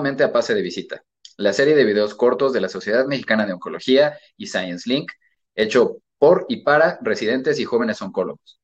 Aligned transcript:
A 0.00 0.32
Pase 0.32 0.54
de 0.54 0.62
Visita, 0.62 1.04
la 1.36 1.52
serie 1.52 1.76
de 1.76 1.84
videos 1.84 2.14
cortos 2.14 2.54
de 2.54 2.62
la 2.62 2.70
Sociedad 2.70 3.04
Mexicana 3.04 3.44
de 3.44 3.52
Oncología 3.52 4.18
y 4.34 4.46
Science 4.46 4.88
Link, 4.88 5.12
hecho 5.54 5.98
por 6.16 6.46
y 6.48 6.62
para 6.62 6.98
residentes 7.02 7.60
y 7.60 7.66
jóvenes 7.66 8.00
oncólogos. 8.00 8.58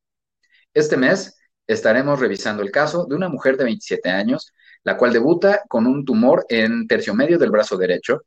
Este 0.72 0.96
mes 0.96 1.36
estaremos 1.66 2.20
revisando 2.20 2.62
el 2.62 2.70
caso 2.70 3.04
de 3.04 3.16
una 3.16 3.28
mujer 3.28 3.58
de 3.58 3.64
27 3.64 4.08
años, 4.08 4.50
la 4.82 4.96
cual 4.96 5.12
debuta 5.12 5.60
con 5.68 5.86
un 5.86 6.06
tumor 6.06 6.46
en 6.48 6.86
tercio 6.86 7.12
medio 7.12 7.38
del 7.38 7.50
brazo 7.50 7.76
derecho, 7.76 8.22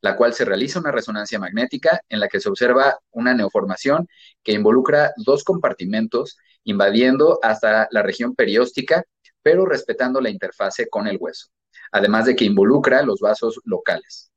la 0.00 0.16
cual 0.16 0.34
se 0.34 0.44
realiza 0.44 0.80
una 0.80 0.90
resonancia 0.90 1.38
magnética 1.38 2.00
en 2.08 2.18
la 2.18 2.26
que 2.26 2.40
se 2.40 2.48
observa 2.48 2.98
una 3.12 3.34
neoformación 3.34 4.08
que 4.42 4.50
involucra 4.50 5.12
dos 5.16 5.44
compartimentos 5.44 6.36
invadiendo 6.64 7.38
hasta 7.40 7.86
la 7.92 8.02
región 8.02 8.34
perióstica, 8.34 9.04
pero 9.42 9.64
respetando 9.64 10.20
la 10.20 10.30
interfase 10.30 10.88
con 10.88 11.06
el 11.06 11.18
hueso 11.20 11.50
además 11.92 12.26
de 12.26 12.36
que 12.36 12.44
involucra 12.44 13.02
los 13.02 13.20
vasos 13.20 13.60
locales. 13.64 14.30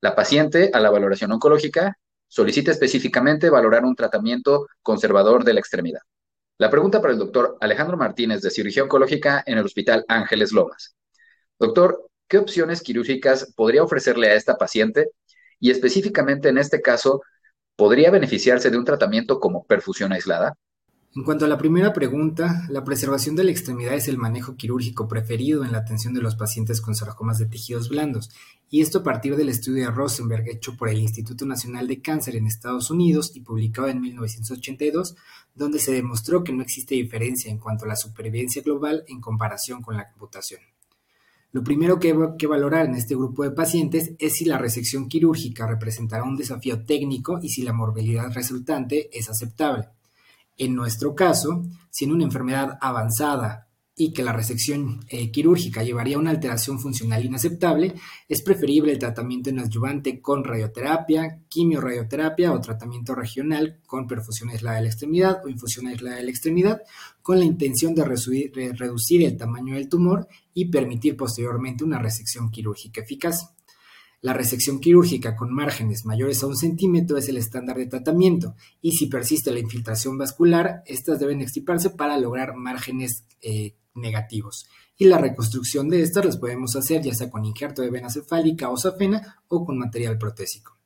La 0.00 0.14
paciente, 0.14 0.70
a 0.72 0.80
la 0.80 0.90
valoración 0.90 1.32
oncológica, 1.32 1.98
solicita 2.28 2.70
específicamente 2.70 3.50
valorar 3.50 3.84
un 3.84 3.96
tratamiento 3.96 4.68
conservador 4.82 5.44
de 5.44 5.54
la 5.54 5.60
extremidad. 5.60 6.00
La 6.58 6.70
pregunta 6.70 7.00
para 7.00 7.12
el 7.12 7.18
doctor 7.18 7.56
Alejandro 7.60 7.96
Martínez 7.96 8.42
de 8.42 8.50
Cirugía 8.50 8.82
Oncológica 8.82 9.42
en 9.46 9.58
el 9.58 9.64
Hospital 9.64 10.04
Ángeles 10.08 10.52
Lomas. 10.52 10.96
Doctor, 11.58 12.08
¿qué 12.28 12.38
opciones 12.38 12.82
quirúrgicas 12.82 13.52
podría 13.56 13.82
ofrecerle 13.82 14.28
a 14.28 14.34
esta 14.34 14.56
paciente? 14.56 15.10
Y 15.60 15.70
específicamente 15.70 16.48
en 16.48 16.58
este 16.58 16.80
caso, 16.80 17.22
¿podría 17.76 18.10
beneficiarse 18.10 18.70
de 18.70 18.78
un 18.78 18.84
tratamiento 18.84 19.40
como 19.40 19.64
perfusión 19.64 20.12
aislada? 20.12 20.54
En 21.16 21.24
cuanto 21.24 21.46
a 21.46 21.48
la 21.48 21.56
primera 21.56 21.94
pregunta, 21.94 22.66
la 22.68 22.84
preservación 22.84 23.34
de 23.34 23.42
la 23.42 23.50
extremidad 23.50 23.94
es 23.94 24.08
el 24.08 24.18
manejo 24.18 24.56
quirúrgico 24.56 25.08
preferido 25.08 25.64
en 25.64 25.72
la 25.72 25.78
atención 25.78 26.12
de 26.12 26.20
los 26.20 26.36
pacientes 26.36 26.82
con 26.82 26.94
sarcomas 26.94 27.38
de 27.38 27.46
tejidos 27.46 27.88
blandos, 27.88 28.30
y 28.68 28.82
esto 28.82 28.98
a 28.98 29.02
partir 29.02 29.34
del 29.34 29.48
estudio 29.48 29.86
de 29.86 29.90
Rosenberg 29.90 30.46
hecho 30.48 30.76
por 30.76 30.90
el 30.90 30.98
Instituto 30.98 31.46
Nacional 31.46 31.88
de 31.88 32.02
Cáncer 32.02 32.36
en 32.36 32.46
Estados 32.46 32.90
Unidos 32.90 33.32
y 33.34 33.40
publicado 33.40 33.88
en 33.88 34.02
1982, 34.02 35.16
donde 35.54 35.78
se 35.78 35.92
demostró 35.92 36.44
que 36.44 36.52
no 36.52 36.62
existe 36.62 36.94
diferencia 36.94 37.50
en 37.50 37.58
cuanto 37.58 37.86
a 37.86 37.88
la 37.88 37.96
supervivencia 37.96 38.60
global 38.62 39.04
en 39.08 39.22
comparación 39.22 39.80
con 39.80 39.96
la 39.96 40.02
amputación. 40.12 40.60
Lo 41.52 41.64
primero 41.64 41.98
que 41.98 42.08
hay 42.08 42.18
que 42.38 42.46
valorar 42.46 42.84
en 42.84 42.94
este 42.94 43.14
grupo 43.14 43.42
de 43.44 43.52
pacientes 43.52 44.12
es 44.18 44.34
si 44.34 44.44
la 44.44 44.58
resección 44.58 45.08
quirúrgica 45.08 45.66
representará 45.66 46.22
un 46.24 46.36
desafío 46.36 46.84
técnico 46.84 47.38
y 47.42 47.48
si 47.48 47.62
la 47.62 47.72
morbilidad 47.72 48.30
resultante 48.34 49.08
es 49.18 49.30
aceptable. 49.30 49.88
En 50.58 50.74
nuestro 50.74 51.14
caso, 51.14 51.64
siendo 51.88 52.16
una 52.16 52.24
enfermedad 52.24 52.76
avanzada 52.80 53.68
y 53.94 54.12
que 54.12 54.22
la 54.22 54.32
resección 54.32 55.04
eh, 55.08 55.30
quirúrgica 55.30 55.82
llevaría 55.82 56.16
a 56.16 56.20
una 56.20 56.30
alteración 56.30 56.80
funcional 56.80 57.24
inaceptable, 57.24 57.94
es 58.28 58.42
preferible 58.42 58.92
el 58.92 58.98
tratamiento 58.98 59.50
en 59.50 59.60
adyuvante 59.60 60.20
con 60.20 60.44
radioterapia, 60.44 61.42
quimioradioterapia 61.48 62.52
o 62.52 62.60
tratamiento 62.60 63.14
regional 63.14 63.80
con 63.86 64.06
perfusión 64.06 64.50
aislada 64.50 64.76
de 64.76 64.82
la 64.82 64.88
extremidad 64.88 65.44
o 65.44 65.48
infusión 65.48 65.86
aislada 65.86 66.16
de 66.16 66.24
la 66.24 66.30
extremidad, 66.30 66.82
con 67.22 67.38
la 67.38 67.44
intención 67.44 67.94
de 67.94 68.04
reducir 68.04 69.22
el 69.24 69.36
tamaño 69.36 69.74
del 69.74 69.88
tumor 69.88 70.28
y 70.54 70.70
permitir 70.70 71.16
posteriormente 71.16 71.84
una 71.84 71.98
resección 71.98 72.50
quirúrgica 72.50 73.00
eficaz. 73.00 73.57
La 74.20 74.32
resección 74.32 74.80
quirúrgica 74.80 75.36
con 75.36 75.52
márgenes 75.52 76.04
mayores 76.04 76.42
a 76.42 76.46
un 76.46 76.56
centímetro 76.56 77.18
es 77.18 77.28
el 77.28 77.36
estándar 77.36 77.76
de 77.76 77.86
tratamiento 77.86 78.56
y 78.80 78.92
si 78.92 79.06
persiste 79.06 79.52
la 79.52 79.60
infiltración 79.60 80.18
vascular, 80.18 80.82
estas 80.86 81.20
deben 81.20 81.40
extirparse 81.40 81.90
para 81.90 82.18
lograr 82.18 82.54
márgenes 82.54 83.24
eh, 83.40 83.74
negativos. 83.94 84.66
Y 84.96 85.04
la 85.04 85.18
reconstrucción 85.18 85.88
de 85.88 86.02
estas 86.02 86.24
las 86.24 86.36
podemos 86.36 86.74
hacer 86.74 87.02
ya 87.02 87.14
sea 87.14 87.30
con 87.30 87.44
injerto 87.44 87.82
de 87.82 87.90
vena 87.90 88.10
cefálica 88.10 88.70
o 88.70 88.76
safena 88.76 89.42
o 89.46 89.64
con 89.64 89.78
material 89.78 90.18
protésico 90.18 90.77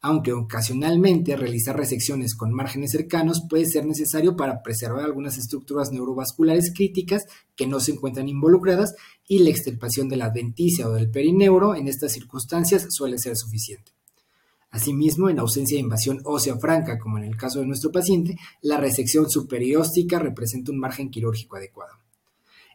aunque 0.00 0.32
ocasionalmente 0.32 1.36
realizar 1.36 1.76
resecciones 1.76 2.34
con 2.34 2.52
márgenes 2.52 2.92
cercanos 2.92 3.42
puede 3.48 3.66
ser 3.66 3.84
necesario 3.84 4.36
para 4.36 4.62
preservar 4.62 5.04
algunas 5.04 5.38
estructuras 5.38 5.90
neurovasculares 5.90 6.72
críticas 6.74 7.24
que 7.56 7.66
no 7.66 7.80
se 7.80 7.92
encuentran 7.92 8.28
involucradas 8.28 8.94
y 9.26 9.40
la 9.40 9.50
extirpación 9.50 10.08
de 10.08 10.16
la 10.16 10.26
adventicia 10.26 10.88
o 10.88 10.92
del 10.92 11.10
perineuro 11.10 11.74
en 11.74 11.88
estas 11.88 12.12
circunstancias 12.12 12.86
suele 12.90 13.18
ser 13.18 13.36
suficiente. 13.36 13.92
Asimismo, 14.70 15.30
en 15.30 15.38
ausencia 15.38 15.76
de 15.76 15.82
invasión 15.82 16.20
ósea 16.24 16.56
franca, 16.58 16.98
como 16.98 17.18
en 17.18 17.24
el 17.24 17.36
caso 17.36 17.60
de 17.60 17.66
nuestro 17.66 17.90
paciente, 17.90 18.36
la 18.60 18.76
resección 18.76 19.28
superióstica 19.30 20.18
representa 20.18 20.72
un 20.72 20.78
margen 20.78 21.10
quirúrgico 21.10 21.56
adecuado. 21.56 21.94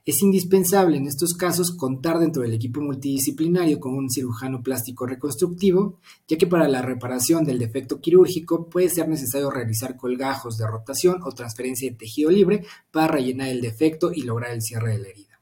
Es 0.06 0.22
indispensable 0.22 0.98
en 0.98 1.08
estos 1.08 1.34
casos 1.34 1.72
contar 1.72 2.20
dentro 2.20 2.42
del 2.42 2.54
equipo 2.54 2.82
multidisciplinario 2.82 3.80
con 3.80 3.96
un 3.96 4.10
cirujano 4.10 4.62
plástico 4.62 5.06
reconstructivo, 5.06 5.98
ya 6.28 6.38
que 6.38 6.46
para 6.46 6.68
la 6.68 6.82
reparación 6.82 7.46
del 7.46 7.58
defecto 7.58 8.02
quirúrgico 8.02 8.68
puede 8.70 8.90
ser 8.90 9.08
necesario 9.08 9.50
realizar 9.50 9.96
colgajos 9.96 10.58
de 10.58 10.68
rotación 10.68 11.22
o 11.24 11.32
transferencia 11.32 11.90
de 11.90 11.96
tejido 11.96 12.32
libre 12.32 12.66
para 12.92 13.08
rellenar 13.08 13.48
el 13.48 13.62
defecto 13.62 14.12
y 14.14 14.24
lograr 14.24 14.52
el 14.52 14.62
cierre 14.62 14.92
de 14.92 15.00
la 15.00 15.08
herida. 15.08 15.40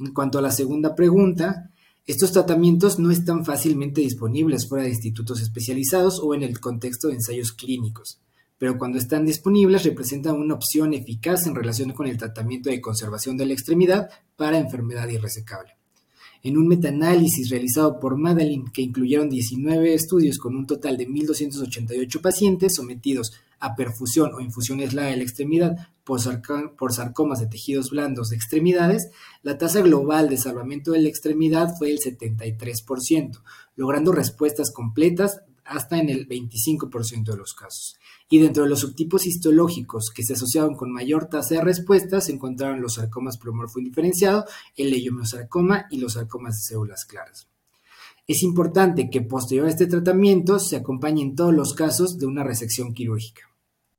En 0.00 0.12
cuanto 0.12 0.38
a 0.38 0.42
la 0.42 0.50
segunda 0.50 0.94
pregunta, 0.94 1.70
estos 2.04 2.32
tratamientos 2.32 2.98
no 2.98 3.10
están 3.10 3.46
fácilmente 3.46 4.02
disponibles 4.02 4.68
fuera 4.68 4.84
de 4.84 4.90
institutos 4.90 5.40
especializados 5.40 6.20
o 6.22 6.34
en 6.34 6.42
el 6.42 6.60
contexto 6.60 7.08
de 7.08 7.14
ensayos 7.14 7.52
clínicos 7.52 8.20
pero 8.58 8.78
cuando 8.78 8.98
están 8.98 9.26
disponibles 9.26 9.84
representan 9.84 10.36
una 10.36 10.54
opción 10.54 10.94
eficaz 10.94 11.46
en 11.46 11.54
relación 11.54 11.92
con 11.92 12.06
el 12.06 12.16
tratamiento 12.16 12.70
de 12.70 12.80
conservación 12.80 13.36
de 13.36 13.46
la 13.46 13.52
extremidad 13.52 14.08
para 14.36 14.58
enfermedad 14.58 15.08
irresecable. 15.08 15.76
En 16.42 16.56
un 16.56 16.68
metaanálisis 16.68 17.50
realizado 17.50 17.98
por 17.98 18.16
Madeline, 18.16 18.70
que 18.72 18.82
incluyeron 18.82 19.28
19 19.28 19.94
estudios 19.94 20.38
con 20.38 20.54
un 20.54 20.66
total 20.66 20.96
de 20.96 21.08
1.288 21.08 22.20
pacientes 22.20 22.74
sometidos 22.74 23.32
a 23.58 23.74
perfusión 23.74 24.32
o 24.34 24.40
infusión 24.40 24.80
aislada 24.80 25.08
de 25.08 25.16
la 25.16 25.22
extremidad 25.22 25.88
por, 26.04 26.20
por, 26.76 26.92
sarcomas 26.92 27.40
de 27.40 27.46
tejidos 27.46 27.90
blandos 27.90 28.28
de 28.28 28.36
extremidades, 28.36 29.10
la 29.42 29.58
tasa 29.58 29.80
global 29.80 30.28
de 30.28 30.36
salvamento 30.36 30.92
de 30.92 31.00
la 31.00 31.08
extremidad 31.08 31.74
fue 31.76 31.88
del 31.88 31.98
73%, 31.98 33.40
logrando 33.74 34.12
respuestas 34.12 34.70
completas 34.70 35.40
hasta 35.68 35.98
en 35.98 36.08
el 36.08 36.28
25% 36.28 37.24
de 37.24 37.36
los 37.36 37.54
casos. 37.54 37.96
Y 38.28 38.40
dentro 38.40 38.64
de 38.64 38.68
los 38.68 38.80
subtipos 38.80 39.26
histológicos 39.26 40.10
que 40.14 40.22
se 40.22 40.34
asociaban 40.34 40.74
con 40.74 40.92
mayor 40.92 41.26
tasa 41.26 41.56
de 41.56 41.60
respuesta 41.62 42.20
se 42.20 42.32
encontraron 42.32 42.80
los 42.80 42.94
sarcomas 42.94 43.38
pleomorfo 43.38 43.78
indiferenciado, 43.78 44.44
el 44.76 44.90
leiomiosarcoma 44.90 45.86
y 45.90 45.98
los 45.98 46.14
sarcomas 46.14 46.56
de 46.56 46.62
células 46.62 47.04
claras. 47.04 47.48
Es 48.26 48.42
importante 48.42 49.08
que 49.08 49.20
posterior 49.20 49.66
a 49.66 49.70
este 49.70 49.86
tratamiento 49.86 50.58
se 50.58 50.76
acompañe 50.76 51.22
en 51.22 51.36
todos 51.36 51.54
los 51.54 51.74
casos 51.74 52.18
de 52.18 52.26
una 52.26 52.42
resección 52.42 52.92
quirúrgica. 52.92 53.42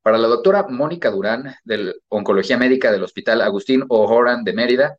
Para 0.02 0.18
la 0.18 0.28
doctora 0.28 0.66
Mónica 0.68 1.10
Durán, 1.10 1.54
de 1.64 1.94
Oncología 2.08 2.58
Médica 2.58 2.92
del 2.92 3.02
Hospital 3.02 3.40
Agustín 3.40 3.84
O'Horan 3.88 4.44
de 4.44 4.52
Mérida, 4.52 4.98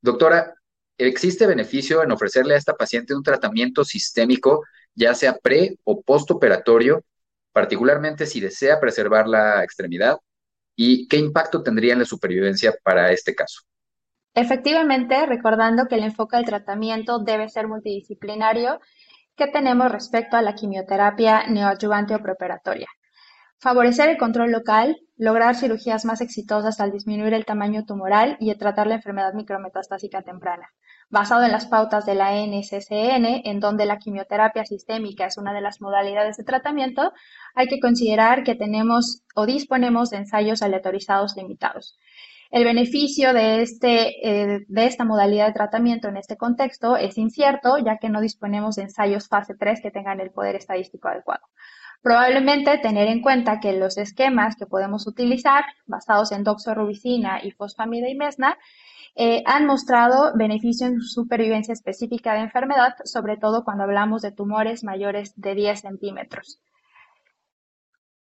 doctora, 0.00 0.54
¿existe 0.98 1.46
beneficio 1.46 2.02
en 2.02 2.10
ofrecerle 2.10 2.54
a 2.54 2.58
esta 2.58 2.74
paciente 2.74 3.14
un 3.14 3.22
tratamiento 3.22 3.84
sistémico 3.84 4.64
ya 4.94 5.14
sea 5.14 5.36
pre 5.36 5.76
o 5.84 6.02
postoperatorio, 6.02 7.04
particularmente 7.52 8.26
si 8.26 8.40
desea 8.40 8.80
preservar 8.80 9.28
la 9.28 9.62
extremidad, 9.62 10.18
y 10.76 11.06
qué 11.08 11.16
impacto 11.16 11.62
tendría 11.62 11.92
en 11.92 12.00
la 12.00 12.04
supervivencia 12.04 12.74
para 12.82 13.12
este 13.12 13.34
caso. 13.34 13.62
Efectivamente, 14.34 15.24
recordando 15.26 15.86
que 15.86 15.94
el 15.94 16.04
enfoque 16.04 16.36
del 16.36 16.46
tratamiento 16.46 17.20
debe 17.20 17.48
ser 17.48 17.68
multidisciplinario, 17.68 18.80
¿qué 19.36 19.46
tenemos 19.46 19.92
respecto 19.92 20.36
a 20.36 20.42
la 20.42 20.54
quimioterapia 20.54 21.46
neoadyuvante 21.46 22.16
o 22.16 22.18
preoperatoria? 22.18 22.88
Favorecer 23.58 24.08
el 24.08 24.18
control 24.18 24.50
local, 24.50 24.96
lograr 25.16 25.54
cirugías 25.54 26.04
más 26.04 26.20
exitosas 26.20 26.80
al 26.80 26.90
disminuir 26.90 27.32
el 27.34 27.44
tamaño 27.44 27.84
tumoral 27.84 28.36
y 28.40 28.52
tratar 28.56 28.88
la 28.88 28.96
enfermedad 28.96 29.32
micrometastásica 29.34 30.22
temprana 30.22 30.68
basado 31.10 31.44
en 31.44 31.52
las 31.52 31.66
pautas 31.66 32.06
de 32.06 32.14
la 32.14 32.32
NCCN, 32.34 33.42
en 33.44 33.60
donde 33.60 33.86
la 33.86 33.98
quimioterapia 33.98 34.64
sistémica 34.64 35.26
es 35.26 35.38
una 35.38 35.52
de 35.52 35.60
las 35.60 35.80
modalidades 35.80 36.36
de 36.36 36.44
tratamiento, 36.44 37.12
hay 37.54 37.66
que 37.66 37.80
considerar 37.80 38.42
que 38.42 38.54
tenemos 38.54 39.22
o 39.34 39.46
disponemos 39.46 40.10
de 40.10 40.18
ensayos 40.18 40.62
aleatorizados 40.62 41.36
limitados. 41.36 41.98
El 42.50 42.64
beneficio 42.64 43.32
de, 43.32 43.62
este, 43.62 44.28
eh, 44.28 44.64
de 44.68 44.86
esta 44.86 45.04
modalidad 45.04 45.48
de 45.48 45.54
tratamiento 45.54 46.06
en 46.06 46.16
este 46.16 46.36
contexto 46.36 46.96
es 46.96 47.18
incierto, 47.18 47.78
ya 47.78 47.98
que 47.98 48.08
no 48.08 48.20
disponemos 48.20 48.76
de 48.76 48.82
ensayos 48.82 49.26
fase 49.26 49.54
3 49.58 49.80
que 49.82 49.90
tengan 49.90 50.20
el 50.20 50.30
poder 50.30 50.54
estadístico 50.54 51.08
adecuado. 51.08 51.42
Probablemente 52.00 52.78
tener 52.78 53.08
en 53.08 53.22
cuenta 53.22 53.60
que 53.60 53.72
los 53.72 53.96
esquemas 53.96 54.56
que 54.56 54.66
podemos 54.66 55.06
utilizar, 55.06 55.64
basados 55.86 56.32
en 56.32 56.44
doxorubicina 56.44 57.40
y 57.42 57.50
fosfamida 57.50 58.08
y 58.08 58.14
mesna, 58.14 58.56
eh, 59.16 59.42
han 59.46 59.66
mostrado 59.66 60.32
beneficio 60.34 60.86
en 60.86 61.00
supervivencia 61.00 61.72
específica 61.72 62.34
de 62.34 62.40
enfermedad, 62.40 62.94
sobre 63.04 63.36
todo 63.36 63.64
cuando 63.64 63.84
hablamos 63.84 64.22
de 64.22 64.32
tumores 64.32 64.82
mayores 64.82 65.32
de 65.36 65.54
10 65.54 65.80
centímetros. 65.80 66.60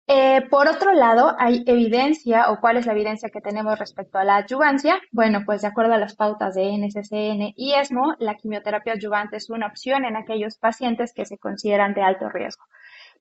Eh, 0.07 0.41
por 0.49 0.67
otro 0.67 0.91
lado, 0.91 1.35
hay 1.39 1.63
evidencia, 1.67 2.51
o 2.51 2.59
cuál 2.59 2.75
es 2.77 2.85
la 2.85 2.91
evidencia 2.91 3.29
que 3.29 3.39
tenemos 3.39 3.79
respecto 3.79 4.17
a 4.17 4.25
la 4.25 4.37
adyuvancia. 4.37 4.99
Bueno, 5.11 5.43
pues 5.45 5.61
de 5.61 5.69
acuerdo 5.69 5.93
a 5.93 5.97
las 5.97 6.15
pautas 6.15 6.55
de 6.55 6.73
NCCN 6.77 7.53
y 7.55 7.73
ESMO, 7.75 8.15
la 8.19 8.35
quimioterapia 8.35 8.93
adyuvante 8.93 9.37
es 9.37 9.49
una 9.49 9.67
opción 9.67 10.03
en 10.03 10.17
aquellos 10.17 10.57
pacientes 10.57 11.13
que 11.13 11.25
se 11.25 11.37
consideran 11.37 11.93
de 11.93 12.01
alto 12.01 12.27
riesgo. 12.27 12.65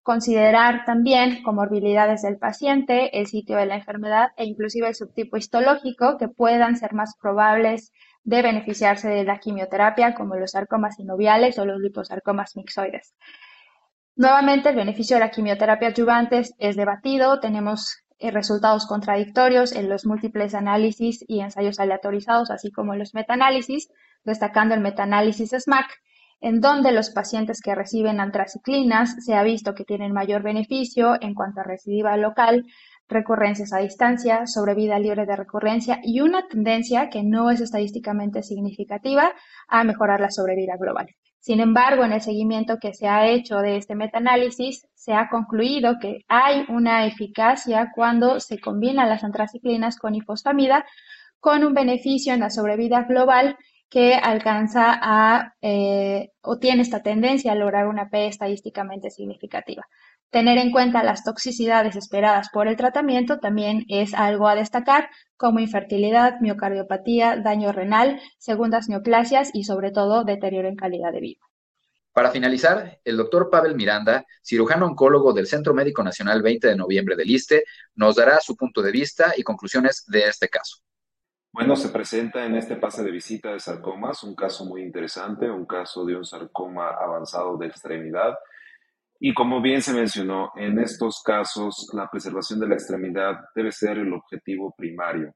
Considerar 0.02 0.84
también 0.86 1.42
comorbilidades 1.42 2.22
del 2.22 2.38
paciente, 2.38 3.20
el 3.20 3.26
sitio 3.26 3.56
de 3.56 3.66
la 3.66 3.76
enfermedad 3.76 4.28
e 4.36 4.44
inclusive 4.44 4.88
el 4.88 4.94
subtipo 4.94 5.36
histológico 5.36 6.16
que 6.18 6.28
puedan 6.28 6.76
ser 6.76 6.94
más 6.94 7.16
probables 7.20 7.92
de 8.24 8.42
beneficiarse 8.42 9.08
de 9.08 9.24
la 9.24 9.38
quimioterapia, 9.38 10.14
como 10.14 10.36
los 10.36 10.52
sarcomas 10.52 10.96
sinoviales 10.96 11.58
o 11.58 11.66
los 11.66 11.80
liposarcomas 11.80 12.56
mixoides. 12.56 13.14
Nuevamente, 14.16 14.70
el 14.70 14.76
beneficio 14.76 15.16
de 15.16 15.20
la 15.20 15.30
quimioterapia 15.30 15.88
adyuvante 15.88 16.42
es 16.58 16.76
debatido. 16.76 17.40
Tenemos 17.40 18.02
eh, 18.18 18.30
resultados 18.30 18.86
contradictorios 18.86 19.72
en 19.72 19.88
los 19.88 20.04
múltiples 20.04 20.54
análisis 20.54 21.24
y 21.26 21.40
ensayos 21.40 21.80
aleatorizados, 21.80 22.50
así 22.50 22.70
como 22.70 22.92
en 22.92 22.98
los 22.98 23.14
metaanálisis, 23.14 23.88
destacando 24.24 24.74
el 24.74 24.80
metaanálisis 24.80 25.50
SMAC, 25.50 25.86
en 26.40 26.60
donde 26.60 26.92
los 26.92 27.10
pacientes 27.10 27.60
que 27.60 27.74
reciben 27.74 28.20
antraciclinas 28.20 29.16
se 29.24 29.34
ha 29.34 29.42
visto 29.42 29.74
que 29.74 29.84
tienen 29.84 30.12
mayor 30.12 30.42
beneficio 30.42 31.16
en 31.20 31.34
cuanto 31.34 31.60
a 31.60 31.64
recidiva 31.64 32.16
local, 32.16 32.64
recurrencias 33.08 33.72
a 33.72 33.78
distancia, 33.78 34.46
sobrevida 34.46 34.98
libre 34.98 35.26
de 35.26 35.36
recurrencia 35.36 36.00
y 36.02 36.20
una 36.20 36.46
tendencia 36.48 37.10
que 37.10 37.22
no 37.22 37.50
es 37.50 37.60
estadísticamente 37.60 38.42
significativa 38.42 39.32
a 39.68 39.84
mejorar 39.84 40.20
la 40.20 40.30
sobrevida 40.30 40.76
global. 40.78 41.08
Sin 41.40 41.60
embargo, 41.60 42.04
en 42.04 42.12
el 42.12 42.20
seguimiento 42.20 42.78
que 42.78 42.92
se 42.92 43.08
ha 43.08 43.26
hecho 43.26 43.58
de 43.58 43.78
este 43.78 43.94
metaanálisis, 43.94 44.86
se 44.94 45.14
ha 45.14 45.28
concluido 45.30 45.96
que 45.98 46.24
hay 46.28 46.64
una 46.68 47.06
eficacia 47.06 47.90
cuando 47.94 48.40
se 48.40 48.60
combinan 48.60 49.08
las 49.08 49.24
antraciclinas 49.24 49.98
con 49.98 50.14
ifosfamida 50.14 50.84
con 51.40 51.64
un 51.64 51.72
beneficio 51.72 52.34
en 52.34 52.40
la 52.40 52.50
sobrevida 52.50 53.04
global 53.04 53.56
que 53.90 54.14
alcanza 54.14 54.98
a 55.02 55.54
eh, 55.60 56.30
o 56.40 56.58
tiene 56.58 56.82
esta 56.82 57.02
tendencia 57.02 57.52
a 57.52 57.56
lograr 57.56 57.88
una 57.88 58.08
P 58.08 58.28
estadísticamente 58.28 59.10
significativa. 59.10 59.86
Tener 60.30 60.58
en 60.58 60.70
cuenta 60.70 61.02
las 61.02 61.24
toxicidades 61.24 61.96
esperadas 61.96 62.50
por 62.52 62.68
el 62.68 62.76
tratamiento 62.76 63.40
también 63.40 63.84
es 63.88 64.14
algo 64.14 64.46
a 64.46 64.54
destacar, 64.54 65.10
como 65.36 65.58
infertilidad, 65.58 66.40
miocardiopatía, 66.40 67.36
daño 67.36 67.72
renal, 67.72 68.20
segundas 68.38 68.88
neoplasias 68.88 69.50
y 69.52 69.64
sobre 69.64 69.90
todo 69.90 70.22
deterioro 70.22 70.68
en 70.68 70.76
calidad 70.76 71.12
de 71.12 71.20
vida. 71.20 71.40
Para 72.12 72.30
finalizar, 72.30 73.00
el 73.04 73.16
doctor 73.16 73.50
Pavel 73.50 73.74
Miranda, 73.74 74.24
cirujano 74.42 74.86
oncólogo 74.86 75.32
del 75.32 75.48
Centro 75.48 75.74
Médico 75.74 76.04
Nacional 76.04 76.42
20 76.42 76.68
de 76.68 76.76
noviembre 76.76 77.16
del 77.16 77.30
ISTE, 77.30 77.64
nos 77.96 78.16
dará 78.16 78.38
su 78.40 78.56
punto 78.56 78.82
de 78.82 78.92
vista 78.92 79.32
y 79.36 79.42
conclusiones 79.42 80.04
de 80.06 80.28
este 80.28 80.48
caso. 80.48 80.78
Bueno, 81.52 81.74
se 81.74 81.88
presenta 81.88 82.46
en 82.46 82.54
este 82.54 82.76
pase 82.76 83.02
de 83.02 83.10
visita 83.10 83.52
de 83.52 83.60
sarcomas 83.60 84.22
un 84.22 84.36
caso 84.36 84.64
muy 84.64 84.82
interesante, 84.82 85.50
un 85.50 85.66
caso 85.66 86.04
de 86.04 86.16
un 86.16 86.24
sarcoma 86.24 86.90
avanzado 86.90 87.56
de 87.58 87.66
extremidad 87.66 88.34
y 89.22 89.34
como 89.34 89.60
bien 89.60 89.82
se 89.82 89.92
mencionó, 89.92 90.50
en 90.56 90.78
estos 90.78 91.22
casos 91.22 91.90
la 91.92 92.08
preservación 92.08 92.58
de 92.58 92.68
la 92.68 92.74
extremidad 92.74 93.34
debe 93.54 93.70
ser 93.70 93.98
el 93.98 94.14
objetivo 94.14 94.74
primario. 94.74 95.34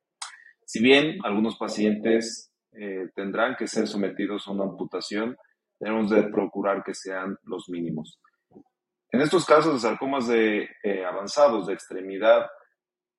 Si 0.65 0.83
bien 0.83 1.19
algunos 1.23 1.59
pacientes 1.59 2.51
eh, 2.73 3.11
tendrán 3.15 3.57
que 3.57 3.67
ser 3.67 3.87
sometidos 3.87 4.49
a 4.49 4.53
una 4.53 4.65
amputación, 4.65 5.37
debemos 5.79 6.09
de 6.09 6.23
procurar 6.23 6.83
que 6.83 6.95
sean 6.95 7.37
los 7.43 7.69
mínimos. 7.69 8.19
En 9.11 9.21
estos 9.21 9.45
casos 9.45 9.75
de 9.75 9.81
sarcomas 9.81 10.29
de, 10.29 10.67
eh, 10.83 11.05
avanzados 11.05 11.67
de 11.67 11.75
extremidad, 11.75 12.47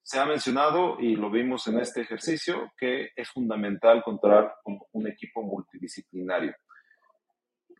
se 0.05 0.19
ha 0.19 0.25
mencionado 0.27 0.97
y 0.99 1.15
lo 1.15 1.31
vimos 1.31 1.65
en 1.65 1.79
este 1.79 2.01
ejercicio 2.01 2.71
que 2.77 3.09
es 3.15 3.27
fundamental 3.27 4.03
contar 4.03 4.57
con 4.63 4.77
un 4.91 5.07
equipo 5.07 5.41
multidisciplinario. 5.41 6.53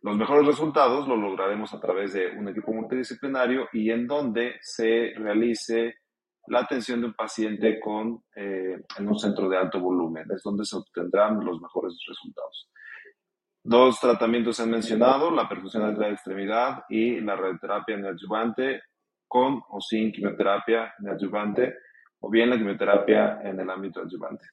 Los 0.02 0.16
mejores 0.16 0.44
resultados 0.44 1.06
los 1.06 1.20
lograremos 1.20 1.72
a 1.72 1.78
través 1.78 2.14
de 2.14 2.26
un 2.36 2.48
equipo 2.48 2.72
multidisciplinario 2.72 3.68
y 3.72 3.92
en 3.92 4.08
donde 4.08 4.56
se 4.60 5.12
realice 5.14 5.98
la 6.48 6.60
atención 6.60 7.00
de 7.00 7.06
un 7.06 7.14
paciente 7.14 7.78
con, 7.78 8.24
eh, 8.34 8.76
en 8.98 9.08
un 9.08 9.18
centro 9.20 9.48
de 9.48 9.58
alto 9.58 9.78
volumen. 9.78 10.26
Es 10.28 10.42
donde 10.42 10.64
se 10.64 10.76
obtendrán 10.76 11.44
los 11.44 11.60
mejores 11.60 11.96
resultados. 12.08 12.68
Dos 13.62 14.00
tratamientos 14.00 14.56
se 14.56 14.64
han 14.64 14.70
mencionado, 14.70 15.30
la 15.30 15.48
perfusión 15.48 15.94
de 15.94 16.00
la 16.00 16.10
extremidad 16.10 16.82
y 16.88 17.20
la 17.20 17.36
radioterapia 17.36 17.96
neoadyuvante 17.96 18.82
con 19.28 19.62
o 19.68 19.80
sin 19.80 20.10
quimioterapia 20.10 20.92
neoadyuvante 20.98 21.86
o 22.26 22.30
bien 22.30 22.50
la 22.50 22.56
quimioterapia 22.56 23.40
en 23.44 23.60
el 23.60 23.70
ámbito 23.70 24.00
adyuvante. 24.00 24.46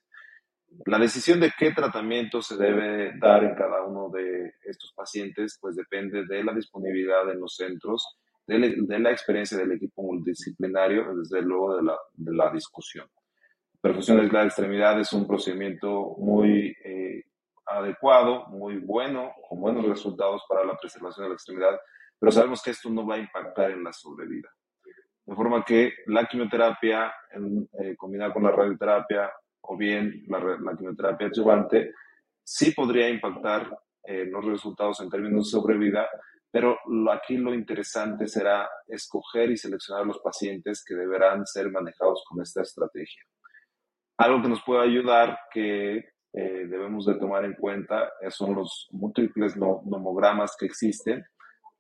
La 0.86 1.00
decisión 1.00 1.40
de 1.40 1.52
qué 1.58 1.72
tratamiento 1.72 2.40
se 2.40 2.56
debe 2.56 3.18
dar 3.18 3.44
en 3.44 3.56
cada 3.56 3.82
uno 3.82 4.10
de 4.10 4.54
estos 4.64 4.94
pacientes, 4.94 5.58
pues 5.60 5.76
depende 5.76 6.24
de 6.26 6.44
la 6.44 6.54
disponibilidad 6.54 7.32
en 7.32 7.40
los 7.40 7.56
centros, 7.56 8.20
de, 8.46 9.00
la 9.00 9.12
experiencia 9.12 9.58
del 9.58 9.72
equipo 9.72 10.04
multidisciplinario, 10.04 11.16
desde 11.16 11.42
luego 11.42 11.78
de 11.78 11.84
la, 11.84 11.98
de 12.14 12.36
la 12.36 12.52
discusión. 12.52 13.08
Perfusión 13.82 14.18
de 14.18 14.32
la 14.32 14.44
extremidad 14.44 15.00
es 15.00 15.12
un 15.14 15.26
procedimiento 15.26 16.16
muy 16.20 16.76
eh, 16.86 17.24
adecuado, 17.66 18.46
muy 18.50 18.78
bueno, 18.78 19.32
con 19.50 19.62
buenos 19.62 19.86
resultados 19.86 20.44
para 20.48 20.64
la 20.64 20.78
preservación 20.78 21.26
de 21.26 21.30
la 21.30 21.36
extremidad, 21.36 21.80
pero 22.20 22.32
sabemos 22.32 22.62
que 22.62 22.70
esto 22.70 22.92
no 22.92 23.06
va 23.06 23.16
a 23.16 23.20
impactar 23.20 23.72
en 23.72 23.84
la 23.84 23.94
sobrevida. 23.94 24.50
De 25.26 25.36
forma 25.36 25.64
que 25.64 25.94
la 26.08 26.26
quimioterapia 26.26 27.14
eh, 27.80 27.96
combinada 27.96 28.34
con 28.34 28.44
la 28.44 28.52
radioterapia 28.52 29.32
o 29.62 29.78
bien 29.78 30.26
la, 30.28 30.76
quimioterapia 30.76 31.28
adyuvante, 31.28 31.94
sí 32.44 32.72
podría 32.72 33.08
impactar 33.08 33.70
eh, 34.04 34.26
los 34.26 34.44
resultados 34.44 35.00
en 35.00 35.10
términos 35.10 35.46
de 35.46 35.52
sobrevida, 35.52 36.10
pero 36.52 36.78
aquí 37.12 37.38
lo 37.38 37.54
interesante 37.54 38.28
será 38.28 38.70
escoger 38.88 39.52
y 39.52 39.58
seleccionar 39.58 40.06
los 40.06 40.20
pacientes 40.20 40.84
que 40.86 40.94
deberán 40.94 41.48
ser 41.48 41.72
manejados 41.72 42.24
con 42.28 42.42
esta 42.42 42.62
estrategia. 42.62 43.24
Algo 44.18 44.42
que 44.42 44.50
nos 44.50 44.62
puede 44.64 44.84
ayudar, 44.84 45.40
que 45.52 45.98
eh, 45.98 46.66
debemos 46.68 47.06
de 47.06 47.16
tomar 47.16 47.46
en 47.46 47.54
cuenta, 47.54 48.12
son 48.30 48.56
los 48.56 48.90
múltiples 48.92 49.56
nomogramas 49.56 50.56
que 50.60 50.66
existen. 50.66 51.26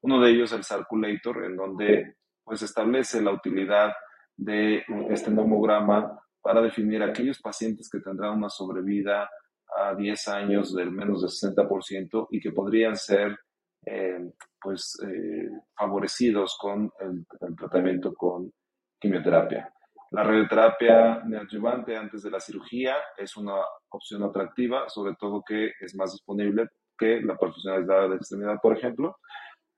Uno 0.01 0.21
de 0.21 0.31
ellos, 0.31 0.53
el 0.53 0.63
Circulator, 0.63 1.45
en 1.45 1.57
donde 1.57 2.15
pues 2.43 2.62
establece 2.62 3.21
la 3.21 3.31
utilidad 3.31 3.93
de 4.35 4.83
este 5.09 5.31
nomograma 5.31 6.19
para 6.41 6.62
definir 6.62 7.01
aquellos 7.01 7.39
pacientes 7.39 7.89
que 7.89 8.00
tendrán 8.00 8.38
una 8.38 8.50
sobrevida 8.50 9.29
a 9.75 9.95
10 9.95 10.27
años 10.27 10.73
del 10.73 10.91
menos 10.91 11.21
del 11.21 11.55
60% 11.55 12.27
y 12.31 12.39
que 12.39 12.51
podrían 12.51 12.95
ser 12.95 13.38
eh, 13.85 14.31
pues, 14.62 14.97
eh, 15.05 15.50
favorecidos 15.75 16.57
con 16.59 16.91
el, 17.00 17.25
tratamiento 17.55 18.13
con 18.13 18.51
quimioterapia. 19.00 19.73
La 20.12 20.23
radioterapia 20.23 21.23
neoadyuvante 21.25 21.97
antes 21.97 22.21
de 22.21 22.29
la 22.29 22.39
cirugía 22.39 22.95
es 23.17 23.35
una 23.35 23.55
opción 23.89 24.23
atractiva, 24.23 24.88
sobre 24.88 25.15
todo 25.15 25.43
que 25.45 25.71
es 25.79 25.95
más 25.95 26.12
disponible 26.12 26.69
que 26.97 27.21
la 27.21 27.35
profesionalidad 27.35 28.09
de 28.09 28.15
extremidad, 28.17 28.59
por 28.62 28.77
ejemplo, 28.77 29.17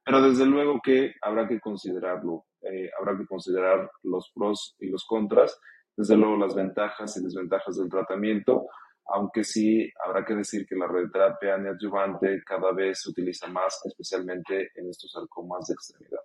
pero 0.05 0.21
desde 0.21 0.45
luego 0.45 0.79
que 0.83 1.15
habrá 1.21 1.47
que 1.47 1.59
considerarlo, 1.59 2.45
eh, 2.61 2.91
habrá 2.99 3.17
que 3.17 3.25
considerar 3.25 3.89
los 4.03 4.31
pros 4.33 4.75
y 4.79 4.89
los 4.89 5.03
contras 5.05 5.59
desde 5.97 6.15
luego 6.15 6.37
las 6.37 6.53
ventajas 6.53 7.17
y 7.17 7.23
desventajas 7.23 7.77
del 7.77 7.89
tratamiento, 7.89 8.67
aunque 9.07 9.43
sí 9.43 9.89
habrá 10.05 10.23
que 10.23 10.35
decir 10.35 10.65
que 10.67 10.75
la 10.75 10.87
radioterapia 10.87 11.57
neoadyuvante 11.57 12.43
cada 12.45 12.71
vez 12.71 13.01
se 13.01 13.09
utiliza 13.09 13.47
más, 13.47 13.81
especialmente 13.85 14.71
en 14.75 14.89
estos 14.89 15.11
sarcomas 15.11 15.67
de 15.67 15.73
extremidad. 15.73 16.19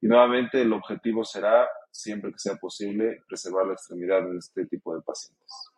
Y 0.00 0.06
nuevamente 0.06 0.62
el 0.62 0.72
objetivo 0.72 1.24
será, 1.24 1.68
siempre 1.90 2.32
que 2.32 2.38
sea 2.38 2.56
posible, 2.56 3.22
preservar 3.28 3.66
la 3.66 3.74
extremidad 3.74 4.20
en 4.20 4.38
este 4.38 4.66
tipo 4.66 4.94
de 4.94 5.02
pacientes. 5.02 5.70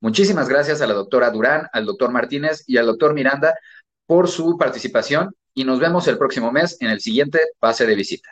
Muchísimas 0.00 0.48
gracias 0.48 0.82
a 0.82 0.86
la 0.86 0.94
doctora 0.94 1.30
Durán, 1.30 1.68
al 1.72 1.86
doctor 1.86 2.10
Martínez 2.10 2.64
y 2.66 2.76
al 2.76 2.86
doctor 2.86 3.14
Miranda 3.14 3.54
por 4.06 4.28
su 4.28 4.58
participación 4.58 5.34
y 5.54 5.64
nos 5.64 5.80
vemos 5.80 6.06
el 6.08 6.18
próximo 6.18 6.52
mes 6.52 6.76
en 6.80 6.90
el 6.90 7.00
siguiente 7.00 7.40
pase 7.58 7.86
de 7.86 7.94
visita. 7.94 8.30